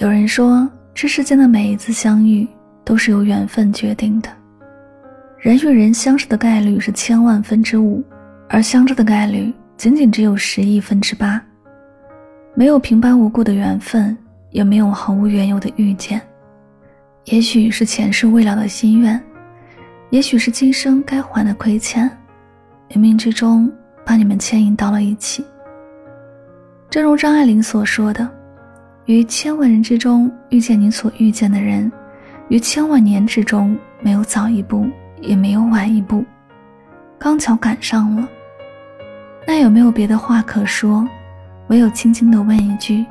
[0.00, 2.48] 有人说，这世间的每一次相遇
[2.86, 4.30] 都是由缘分决定的。
[5.38, 8.02] 人与人相识的概率是千万分之五，
[8.48, 11.38] 而相知的概率仅仅只有十亿分之八。
[12.54, 14.16] 没有平白无故的缘分，
[14.52, 16.18] 也没有毫无缘由的遇见。
[17.26, 19.22] 也许是前世未了的心愿，
[20.08, 22.10] 也许是今生该还的亏欠，
[22.88, 23.70] 冥冥之中
[24.02, 25.44] 把你们牵引到了一起。
[26.88, 28.26] 正如张爱玲所说的
[29.10, 31.90] ：“于千万人之中遇见你所遇见的人，
[32.48, 34.88] 于千万年之中没有早一步。”
[35.20, 36.24] 也没有晚一步，
[37.18, 38.26] 刚巧赶上了。
[39.46, 41.06] 那有没有别的话可说？
[41.68, 43.04] 唯有轻轻的问一句：“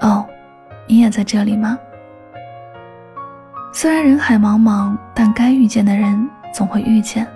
[0.00, 0.24] 哦，
[0.86, 1.76] 你也在这里吗？”
[3.74, 7.26] 虽然人海茫茫，但该遇见的人总会遇见，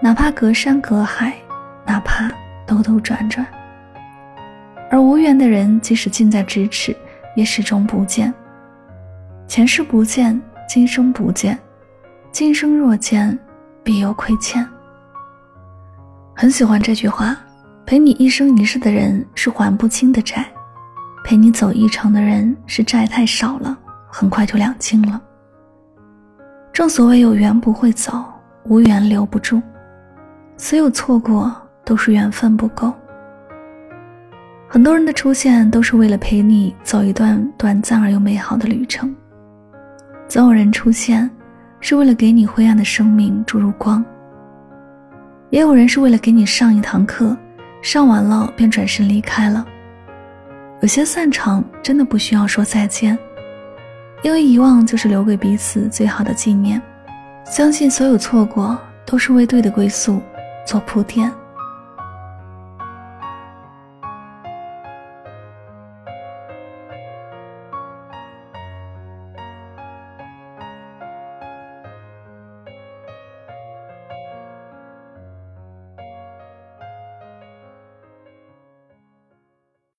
[0.00, 1.34] 哪怕隔山隔海，
[1.84, 2.30] 哪怕
[2.66, 3.46] 兜兜转转。
[4.90, 6.96] 而无缘的人，即使近在咫尺，
[7.36, 8.34] 也始终不见。
[9.46, 11.56] 前世不见，今生不见。
[12.32, 13.38] 今生若见，
[13.84, 14.66] 必有亏欠。
[16.34, 17.36] 很喜欢这句话：
[17.86, 20.44] 陪你一生一世的人是还不清的债，
[21.22, 23.78] 陪你走一程的人是债太少了，
[24.08, 25.20] 很快就两清了。
[26.72, 28.22] 正所谓有缘不会走，
[28.64, 29.62] 无缘留不住，
[30.56, 32.92] 所有错过都是缘分不够。
[34.68, 39.14] 很多人的出现都是为了陪你走一段短暂而又美好的旅程，
[40.28, 41.30] 总有人出现。
[41.78, 44.04] 是为了给你灰暗的生命注入光。
[45.50, 47.36] 也有人是为了给你上一堂课，
[47.80, 49.64] 上完了便转身离开了。
[50.80, 53.16] 有些散场真的不需要说再见，
[54.22, 56.80] 因为遗忘就是留给彼此最好的纪念。
[57.44, 60.20] 相信所有错过都是为对的归宿
[60.66, 61.30] 做铺垫。